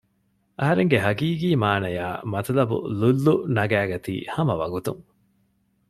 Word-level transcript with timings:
އަހަރެންގެ 0.59 0.97
ހަގީގީ 1.05 1.49
މާނަޔާއި 1.63 2.19
މަތުލަބު 2.31 2.77
ލުއްލު 2.99 3.33
ނަގައިގަތީ 3.55 4.13
ހަމަ 4.33 4.53
ވަގުތުން 4.61 5.03